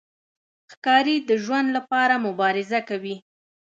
[0.71, 3.15] ښکاري د ژوند لپاره مبارزه کوي.